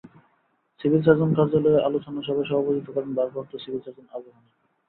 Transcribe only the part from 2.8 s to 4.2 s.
করেন ভারপ্রাপ্ত civil surgeon